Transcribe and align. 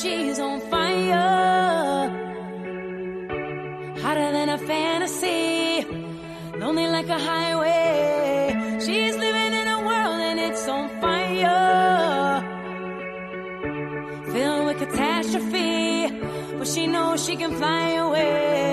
she's 0.00 0.38
on 0.38 0.60
fire. 0.70 2.08
Hotter 4.02 4.32
than 4.32 4.48
a 4.48 4.58
fantasy, 4.58 5.84
lonely 6.58 6.86
like 6.88 7.08
a 7.08 7.18
highway. 7.18 8.78
She's 8.84 9.16
living 9.16 9.52
in 9.60 9.68
a 9.68 9.78
world 9.88 10.20
and 10.28 10.40
it's 10.40 10.66
on 10.68 10.88
fire. 11.00 12.42
Filled 14.32 14.66
with 14.66 14.78
catastrophe, 14.78 16.08
but 16.58 16.66
she 16.66 16.86
knows 16.86 17.24
she 17.24 17.36
can 17.36 17.52
fly 17.56 17.90
away. 18.06 18.71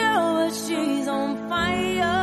girl, 0.00 0.34
but 0.34 0.52
she's 0.54 1.08
on 1.08 1.36
fire. 1.48 2.20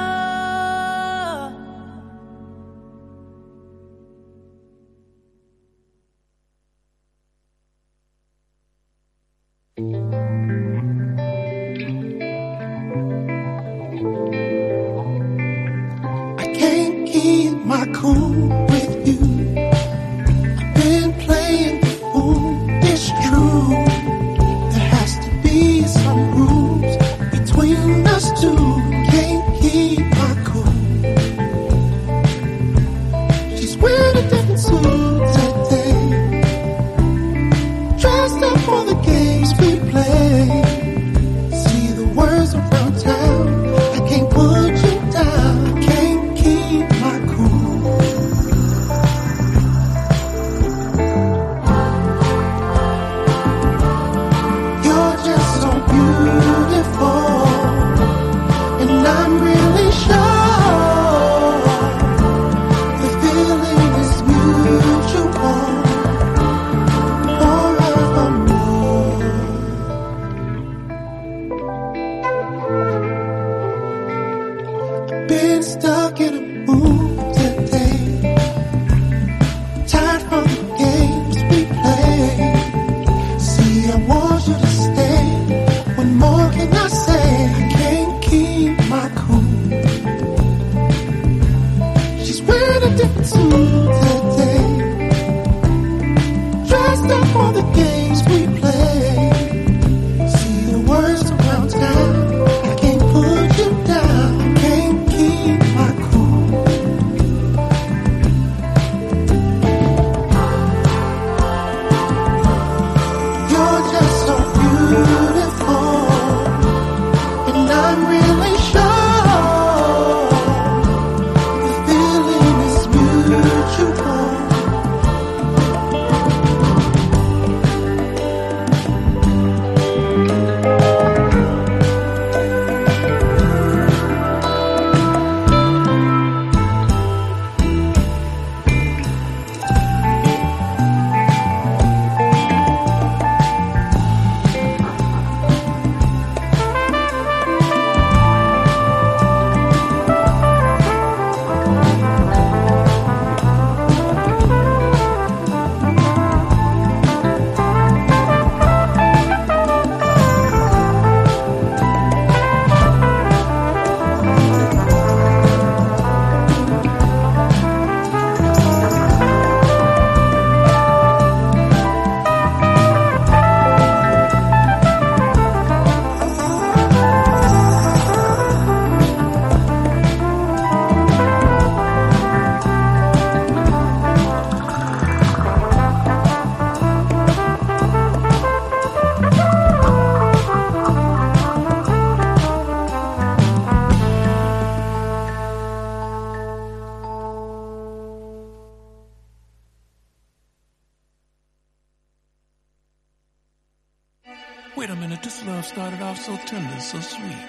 tender, 206.47 206.79
so 206.79 206.99
sweet. 207.01 207.47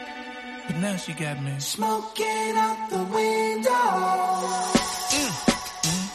But 0.66 0.76
now 0.76 0.96
she 0.96 1.12
got 1.12 1.40
me 1.42 1.54
smoking 1.58 2.54
out 2.56 2.90
the 2.90 3.02
window. 3.18 3.86
Mm. 5.14 5.30
Mm. 5.86 6.06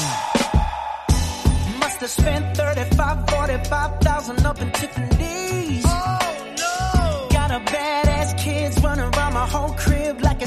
Mm. 0.00 1.80
Must 1.80 2.00
have 2.00 2.10
spent 2.10 2.56
35, 2.56 3.28
45,000 3.28 4.46
up 4.46 4.60
in 4.62 4.70
Tiffany's. 4.72 5.84
Oh 5.86 6.18
no! 6.62 7.28
Got 7.30 7.50
a 7.50 7.60
badass 7.72 8.38
kids 8.38 8.82
running 8.82 9.04
around 9.14 9.34
my 9.34 9.46
whole 9.46 9.74
crib 9.74 10.20
like 10.22 10.39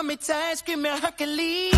om 0.00 0.10
et 0.10 0.20
taske 0.20 0.76
med 0.76 0.90
jeg 0.90 1.12
kan 1.18 1.28
lide 1.28 1.75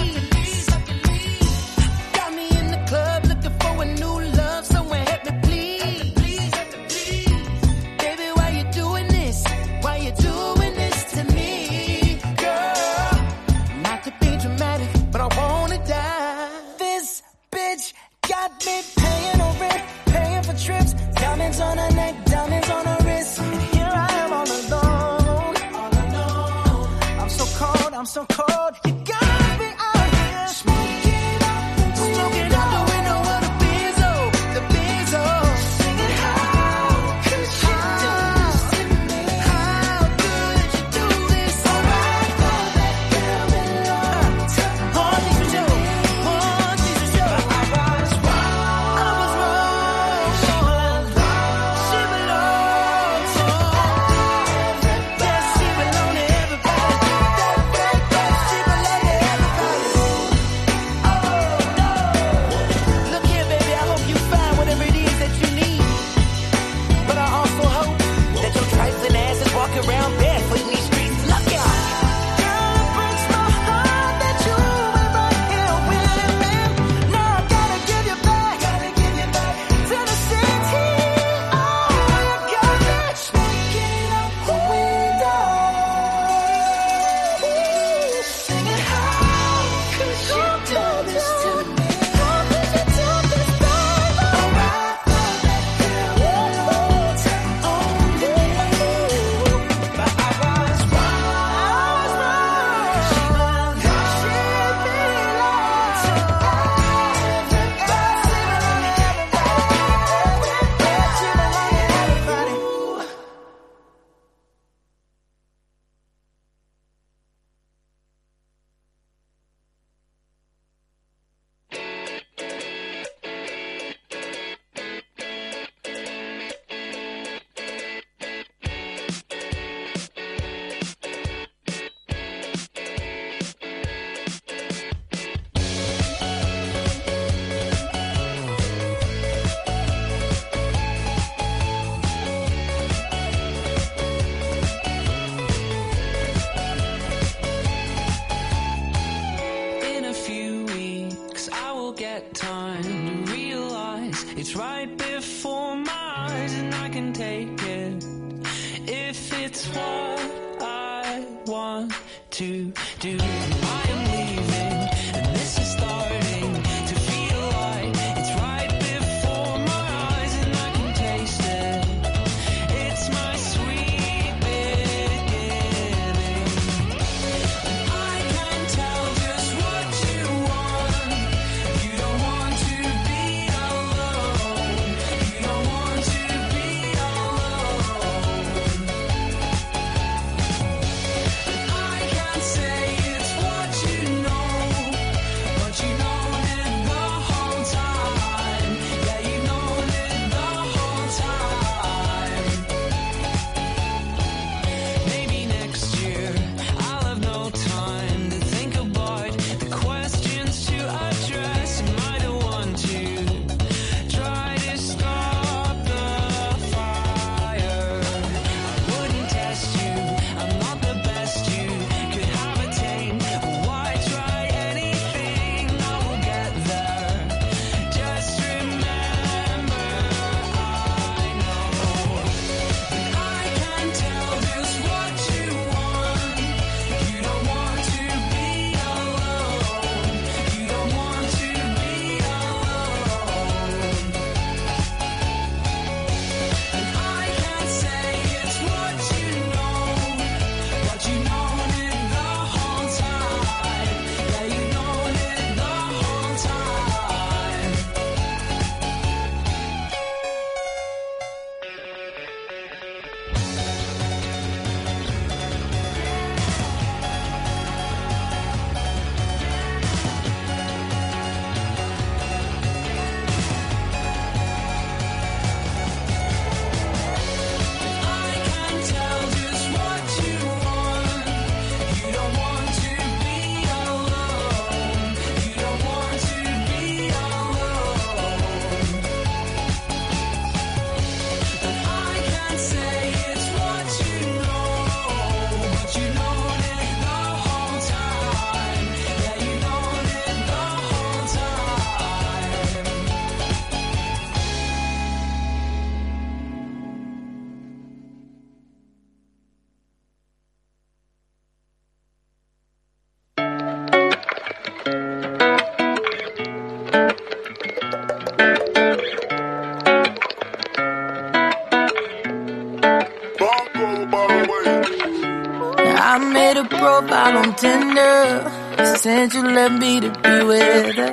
profile 326.79 327.37
on 327.39 327.55
Tinder. 327.57 328.51
Since 328.97 329.35
you 329.35 329.43
left 329.43 329.75
me 329.75 330.01
to 330.01 330.11
be 330.11 330.45
with 330.51 330.97
her. 330.97 331.13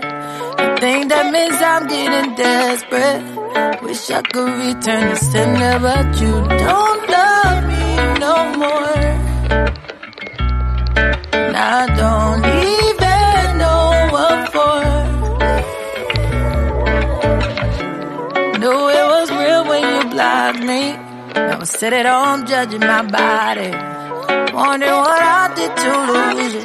I 0.57 0.77
think 0.79 1.09
that 1.09 1.25
means 1.33 1.57
I'm 1.71 1.87
getting 1.87 2.35
desperate. 2.35 3.21
Wish 3.81 4.09
I 4.11 4.21
could 4.21 4.51
return 4.65 5.03
the 5.09 5.15
sender, 5.15 5.79
but 5.87 6.05
you 6.21 6.33
don't 6.65 7.01
love 7.15 7.59
me 7.71 7.85
no 8.25 8.35
more. 8.61 8.99
And 11.33 11.55
I 11.57 11.81
don't 12.01 12.43
even 12.73 13.45
know 13.61 13.87
what 14.15 14.37
for. 14.53 14.79
Knew 18.61 18.81
it 18.99 19.05
was 19.13 19.27
real 19.31 19.63
when 19.69 19.83
you 19.93 20.01
blocked 20.11 20.59
me. 20.59 20.81
Now 21.47 21.59
I 21.61 21.63
sit 21.65 21.93
at 21.93 22.05
home 22.05 22.45
judging 22.45 22.79
my 22.79 23.03
body. 23.03 23.71
Wondering 24.53 24.99
what 25.07 25.21
I 25.21 25.44
to 25.81 25.91
lose 26.11 26.53
you. 26.55 26.63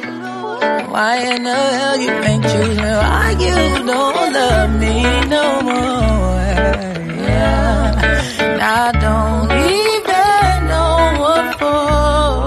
Why 0.91 1.15
in 1.33 1.43
the 1.43 1.55
hell 1.77 1.97
you 1.99 2.11
ain't 2.29 2.43
choose 2.43 2.77
me? 2.77 2.91
Why 3.03 3.35
you 3.39 3.55
don't 3.85 4.33
love 4.33 4.71
me 4.83 4.95
no 5.35 5.45
more? 5.61 6.49
Yeah. 7.27 8.43
And 8.45 8.61
I 8.61 8.91
don't 9.05 9.51
even 9.79 10.67
know 10.71 10.95
what 11.23 11.45
for. 11.59 12.45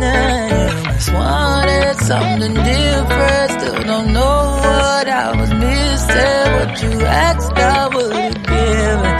Nah, 0.00 0.92
just 0.94 1.12
wanted 1.12 1.96
something 2.10 2.54
different. 2.54 3.50
Still 3.60 3.82
don't 3.84 4.12
know 4.12 4.36
what 4.64 5.06
I 5.08 5.28
was 5.38 5.50
missing. 5.50 6.46
What 6.56 6.82
you 6.82 6.92
asked, 7.06 7.52
I 7.52 7.88
would've 7.94 8.42
given. 8.52 9.14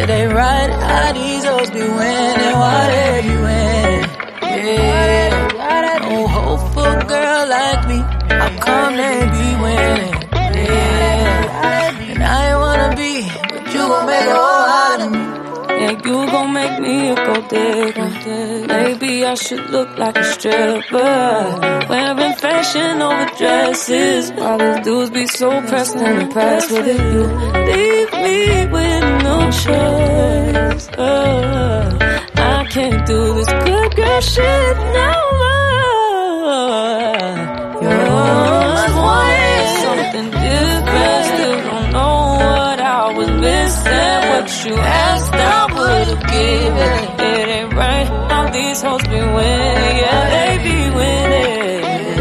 It 0.00 0.10
ain't 0.10 0.32
right 0.32 0.70
how 0.70 1.12
these 1.12 1.44
hoes 1.44 1.70
be 1.70 1.80
winning. 1.80 2.37
Yeah, 15.88 15.96
you 16.04 16.26
gon' 16.30 16.52
make 16.52 16.80
me 16.80 17.08
a 17.08 17.14
gold 17.14 17.48
digger. 17.48 18.66
Maybe 18.66 19.24
I 19.24 19.34
should 19.34 19.70
look 19.70 19.96
like 19.96 20.18
a 20.18 20.24
stripper. 20.24 21.86
Wearing 21.88 22.34
fashion 22.34 23.00
over 23.00 23.26
dresses. 23.38 24.30
While 24.32 24.58
these 24.58 24.84
dudes 24.84 25.10
be 25.10 25.26
so 25.26 25.48
pressed 25.62 25.96
and 25.96 26.22
impressed 26.22 26.70
with 26.72 26.88
it. 26.88 27.00
You 27.14 27.24
leave 27.70 28.12
me 28.24 28.66
with 28.74 29.04
no 29.28 29.50
choice. 29.64 30.88
Uh, 30.98 31.98
I 32.36 32.66
can't 32.70 33.06
do 33.06 33.34
this 33.36 33.48
good 33.48 33.96
girl 33.96 34.20
shit 34.20 34.76
no 34.98 35.12
more. 35.40 36.52
You 37.80 37.88
always 38.12 38.94
wanted 39.08 39.68
something 39.84 40.28
different. 40.36 41.24
Still 41.32 41.56
don't 41.64 41.90
know 41.92 42.16
what 42.44 42.78
I 42.78 43.12
was 43.16 43.30
missing. 43.40 44.18
What 44.28 44.48
you 44.66 44.74
asked, 44.76 45.32
I 45.32 45.67
would've 46.18 46.30
given. 46.30 47.26
It 47.26 47.48
ain't 47.48 47.74
right 47.74 48.06
how 48.30 48.50
these 48.50 48.82
hoes 48.82 49.02
be 49.02 49.20
winning. 49.20 49.96
Yeah, 50.02 50.30
they 50.34 50.58
be 50.62 50.78
winning. 50.96 52.16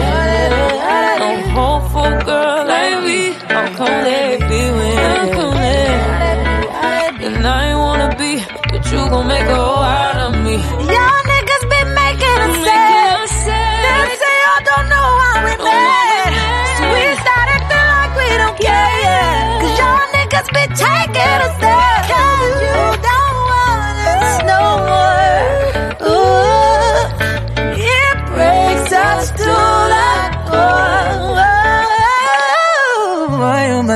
No 1.19 1.31
hopeful 1.57 2.25
girl 2.25 2.65
me. 3.01 3.31
How 3.47 3.67
come 3.75 4.03
they 4.03 4.37
be 4.37 4.61
winning? 4.77 5.17
And 7.19 7.45
I 7.45 7.69
ain't 7.69 7.79
wanna 7.79 8.15
be, 8.17 8.41
but 8.71 8.85
you 8.91 8.99
gon' 9.09 9.27
make 9.27 9.41
a 9.41 9.55
hoe 9.55 9.83
out 9.83 10.17
of 10.27 10.33
me. 10.45 10.86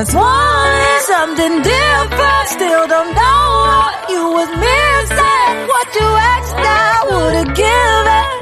You 0.02 0.06
must 0.06 0.16
want 0.16 1.02
something 1.02 1.62
different. 1.62 2.48
Still 2.48 2.88
don't 2.88 3.14
know 3.14 3.44
what 3.62 4.10
you 4.10 4.32
was 4.32 4.48
missing. 4.48 5.68
What 5.68 5.94
you 5.94 6.08
asked, 6.32 6.56
I 6.58 7.06
would've 7.08 7.54
given. 7.54 8.41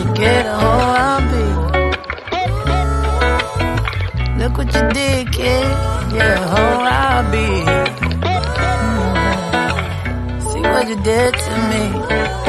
You 0.00 0.14
get. 0.14 0.46
A 0.46 0.48
I'll 0.52 1.20
be. 1.32 1.44
Look 4.38 4.58
what 4.58 4.74
you 4.74 4.82
did, 4.90 5.32
kid. 5.32 5.66
Yeah, 6.14 6.44
a 6.44 7.24
I'll. 7.32 7.46
Mm. 8.82 9.14
See 10.52 10.60
what 10.60 10.88
you 10.88 10.96
did 11.02 11.34
to 11.34 11.52
me. 11.70 12.45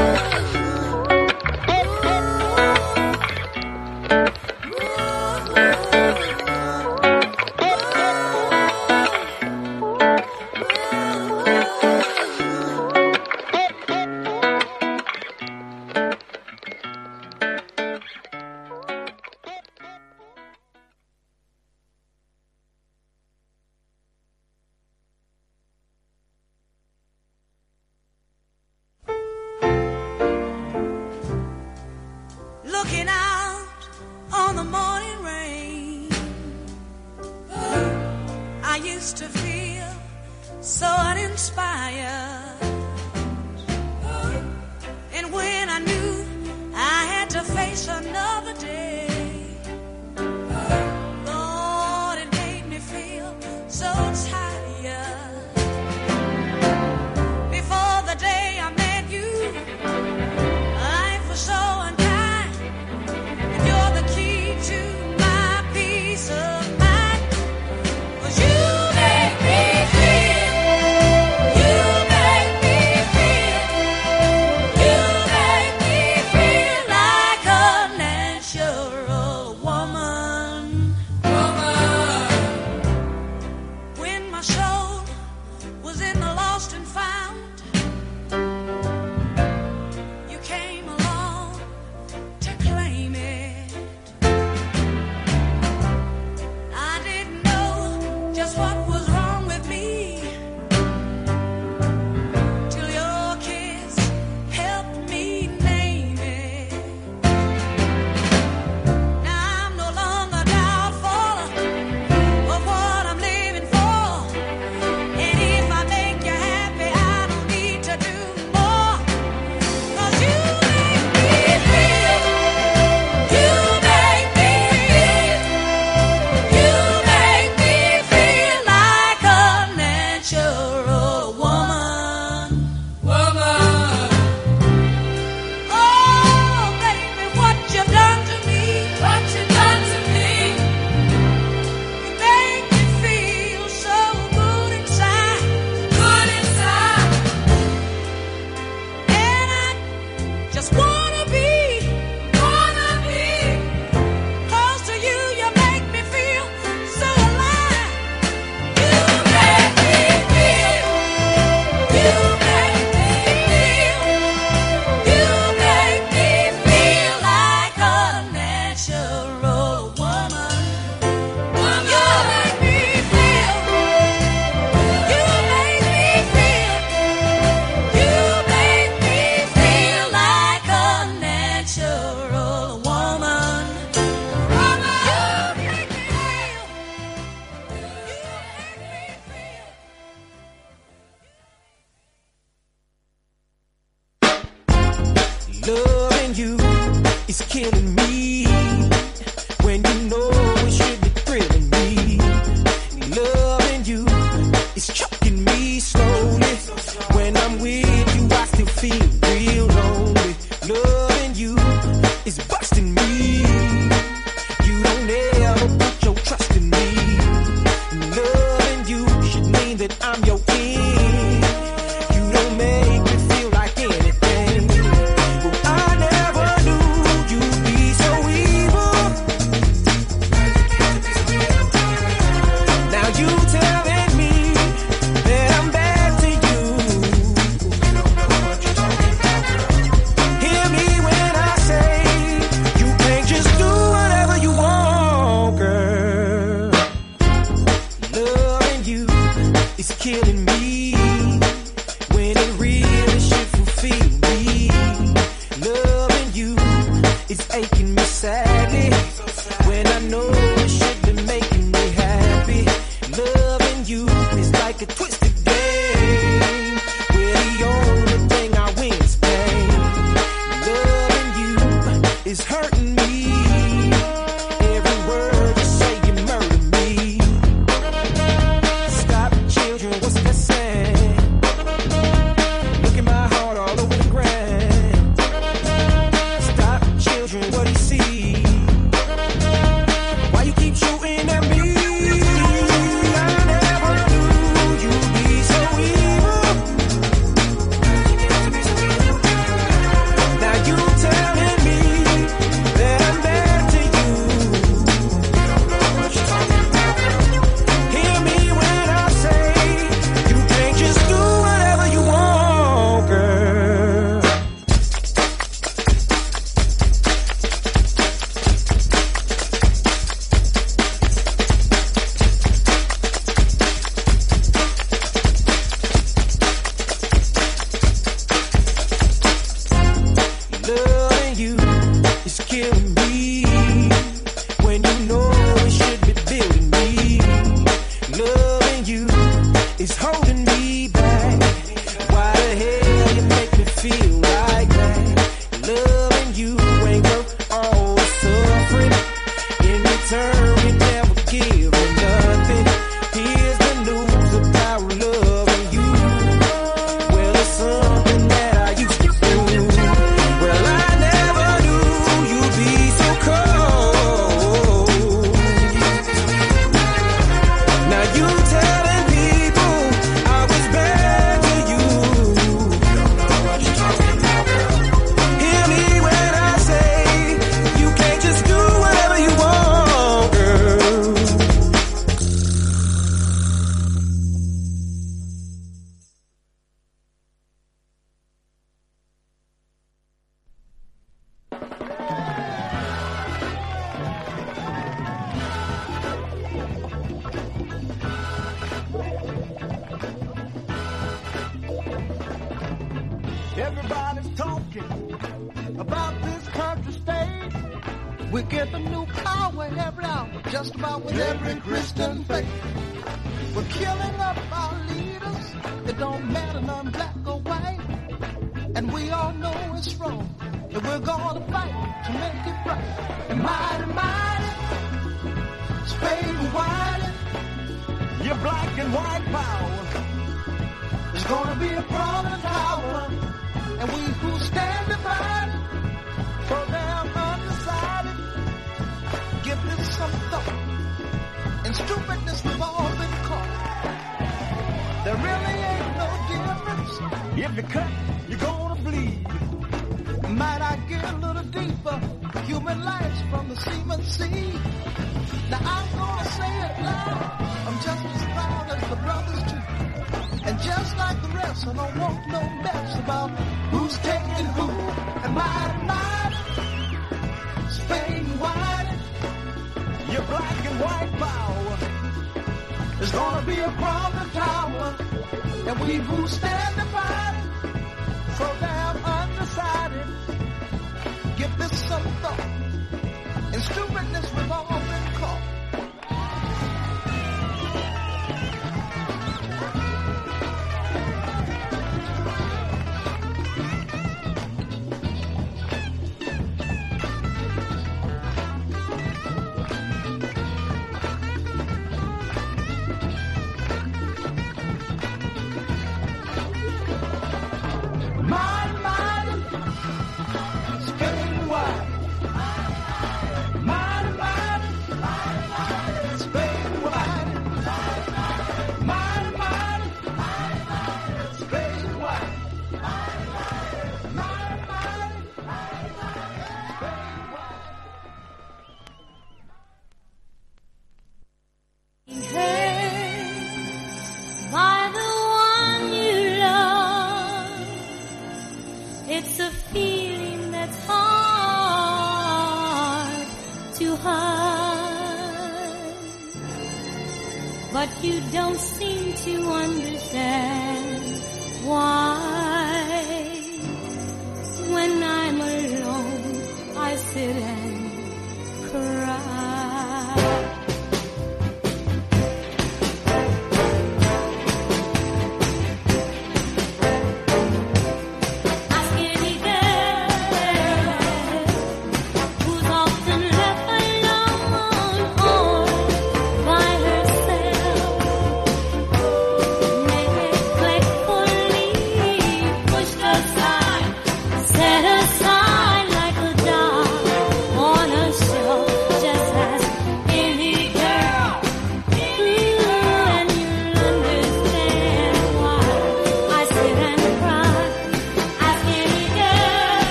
Is 332.60 332.97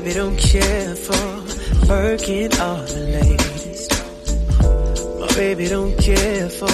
baby 0.00 0.14
don't 0.14 0.38
care 0.38 0.94
for 0.94 1.88
working 1.88 2.52
all 2.60 2.82
the 2.82 3.02
ladies. 3.18 3.88
My 5.18 5.26
baby 5.34 5.66
don't 5.66 5.98
care 5.98 6.48
for 6.48 6.70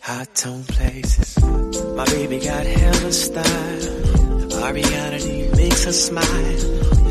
hot 0.00 0.34
tone 0.34 0.64
places. 0.64 1.38
My 1.94 2.06
baby 2.06 2.38
got 2.38 2.64
hella 2.64 3.12
style. 3.12 3.44
Ariana 4.64 5.56
makes 5.58 5.84
her 5.84 5.92
smile. 5.92 7.09